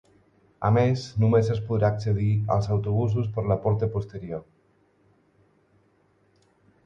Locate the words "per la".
3.35-3.57